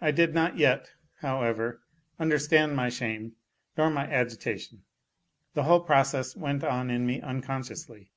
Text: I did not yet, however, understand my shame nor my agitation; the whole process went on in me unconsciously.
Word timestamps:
I 0.00 0.12
did 0.12 0.32
not 0.32 0.56
yet, 0.56 0.92
however, 1.20 1.82
understand 2.18 2.74
my 2.74 2.88
shame 2.88 3.36
nor 3.76 3.90
my 3.90 4.10
agitation; 4.10 4.82
the 5.52 5.64
whole 5.64 5.80
process 5.80 6.34
went 6.34 6.64
on 6.64 6.88
in 6.88 7.04
me 7.04 7.20
unconsciously. 7.20 8.12